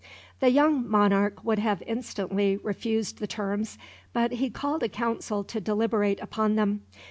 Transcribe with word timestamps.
The 0.39 0.49
young 0.49 0.89
monarch 0.89 1.43
would 1.43 1.59
have 1.59 1.83
instantly 1.85 2.57
refused 2.57 3.19
the 3.19 3.27
terms, 3.27 3.77
but 4.13 4.31
he 4.31 4.49
called 4.49 4.81
a 4.81 4.89
council 4.89 5.43
to 5.43 5.61
deliberate 5.61 6.19
upon 6.21 6.55
them. 6.55 6.81